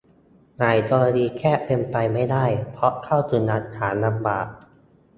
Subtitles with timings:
[0.57, 4.47] หลายกรณีแทบเป็นไปไม่ได้ เพราะเข้าถึงหลักฐานลำบาก